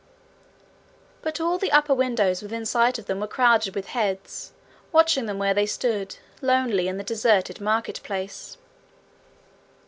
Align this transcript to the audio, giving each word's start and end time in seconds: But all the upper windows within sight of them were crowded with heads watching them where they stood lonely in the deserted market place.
But 1.21 1.39
all 1.39 1.59
the 1.59 1.71
upper 1.71 1.93
windows 1.93 2.41
within 2.41 2.65
sight 2.65 2.97
of 2.97 3.05
them 3.05 3.19
were 3.19 3.27
crowded 3.27 3.75
with 3.75 3.85
heads 3.89 4.51
watching 4.91 5.27
them 5.27 5.37
where 5.37 5.53
they 5.53 5.67
stood 5.67 6.15
lonely 6.41 6.87
in 6.87 6.97
the 6.97 7.03
deserted 7.03 7.61
market 7.61 8.01
place. 8.01 8.57